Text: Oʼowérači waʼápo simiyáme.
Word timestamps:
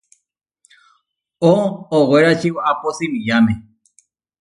Oʼowérači 1.49 2.49
waʼápo 2.55 2.87
simiyáme. 2.97 3.53